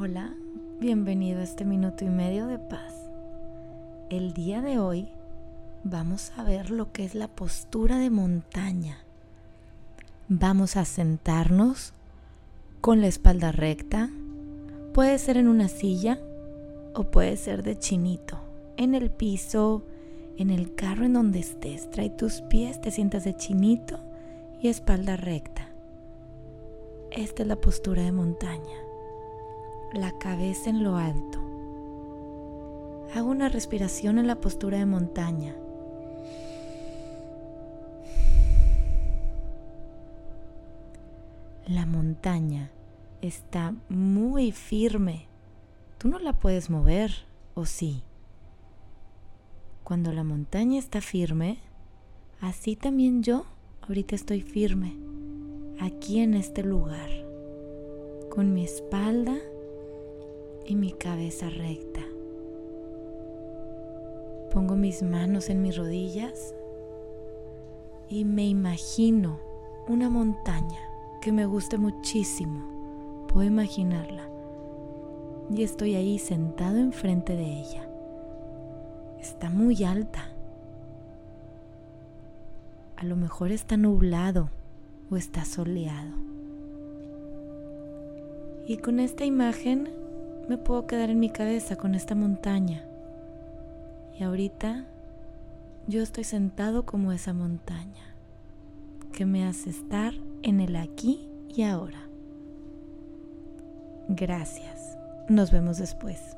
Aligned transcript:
Hola, 0.00 0.32
bienvenido 0.80 1.40
a 1.40 1.42
este 1.42 1.66
minuto 1.66 2.02
y 2.02 2.08
medio 2.08 2.46
de 2.46 2.58
paz. 2.58 2.94
El 4.08 4.32
día 4.32 4.62
de 4.62 4.78
hoy 4.78 5.10
vamos 5.84 6.32
a 6.38 6.44
ver 6.44 6.70
lo 6.70 6.92
que 6.92 7.04
es 7.04 7.14
la 7.14 7.28
postura 7.28 7.98
de 7.98 8.08
montaña. 8.08 9.04
Vamos 10.28 10.78
a 10.78 10.86
sentarnos 10.86 11.92
con 12.80 13.02
la 13.02 13.06
espalda 13.06 13.52
recta. 13.52 14.08
Puede 14.94 15.18
ser 15.18 15.36
en 15.36 15.46
una 15.46 15.68
silla 15.68 16.18
o 16.94 17.10
puede 17.10 17.36
ser 17.36 17.62
de 17.62 17.78
chinito, 17.78 18.38
en 18.78 18.94
el 18.94 19.10
piso, 19.10 19.84
en 20.38 20.48
el 20.48 20.74
carro 20.74 21.04
en 21.04 21.12
donde 21.12 21.40
estés. 21.40 21.90
Trae 21.90 22.08
tus 22.08 22.40
pies, 22.40 22.80
te 22.80 22.90
sientas 22.90 23.24
de 23.24 23.36
chinito 23.36 23.98
y 24.62 24.68
espalda 24.68 25.18
recta. 25.18 25.68
Esta 27.10 27.42
es 27.42 27.48
la 27.48 27.56
postura 27.56 28.02
de 28.02 28.12
montaña 28.12 28.91
la 29.92 30.12
cabeza 30.18 30.70
en 30.70 30.82
lo 30.82 30.96
alto. 30.96 31.38
Hago 33.14 33.28
una 33.28 33.48
respiración 33.48 34.18
en 34.18 34.26
la 34.26 34.40
postura 34.40 34.78
de 34.78 34.86
montaña. 34.86 35.54
La 41.66 41.84
montaña 41.84 42.70
está 43.20 43.74
muy 43.88 44.50
firme. 44.52 45.26
Tú 45.98 46.08
no 46.08 46.18
la 46.18 46.32
puedes 46.32 46.70
mover, 46.70 47.12
¿o 47.54 47.66
sí? 47.66 48.02
Cuando 49.84 50.12
la 50.12 50.24
montaña 50.24 50.78
está 50.78 51.00
firme, 51.00 51.58
así 52.40 52.76
también 52.76 53.22
yo 53.22 53.44
ahorita 53.82 54.14
estoy 54.14 54.40
firme, 54.40 54.96
aquí 55.80 56.20
en 56.20 56.34
este 56.34 56.62
lugar, 56.62 57.10
con 58.30 58.54
mi 58.54 58.64
espalda 58.64 59.36
y 60.72 60.74
mi 60.74 60.90
cabeza 60.90 61.50
recta. 61.50 62.00
Pongo 64.54 64.74
mis 64.74 65.02
manos 65.02 65.50
en 65.50 65.60
mis 65.60 65.76
rodillas 65.76 66.54
y 68.08 68.24
me 68.24 68.46
imagino 68.46 69.38
una 69.86 70.08
montaña 70.08 70.80
que 71.20 71.30
me 71.30 71.44
guste 71.44 71.76
muchísimo. 71.76 73.26
Puedo 73.28 73.46
imaginarla. 73.46 74.26
Y 75.54 75.62
estoy 75.62 75.94
ahí 75.94 76.18
sentado 76.18 76.78
enfrente 76.78 77.36
de 77.36 77.60
ella. 77.60 77.86
Está 79.20 79.50
muy 79.50 79.84
alta. 79.84 80.30
A 82.96 83.04
lo 83.04 83.16
mejor 83.16 83.52
está 83.52 83.76
nublado 83.76 84.48
o 85.10 85.16
está 85.16 85.44
soleado. 85.44 86.14
Y 88.66 88.78
con 88.78 89.00
esta 89.00 89.26
imagen 89.26 90.01
me 90.48 90.58
puedo 90.58 90.86
quedar 90.86 91.10
en 91.10 91.20
mi 91.20 91.30
cabeza 91.30 91.76
con 91.76 91.94
esta 91.94 92.14
montaña. 92.14 92.84
Y 94.18 94.22
ahorita 94.22 94.84
yo 95.86 96.02
estoy 96.02 96.24
sentado 96.24 96.84
como 96.84 97.12
esa 97.12 97.32
montaña 97.32 98.14
que 99.12 99.26
me 99.26 99.46
hace 99.46 99.70
estar 99.70 100.14
en 100.42 100.60
el 100.60 100.76
aquí 100.76 101.28
y 101.48 101.62
ahora. 101.62 102.00
Gracias. 104.08 104.96
Nos 105.28 105.50
vemos 105.50 105.78
después. 105.78 106.36